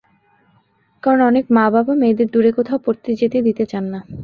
[1.03, 3.99] কারণ অনেক মা-বাবা মেয়েদের দূরে কোথাও পড়তে যেতে দিতে চান না।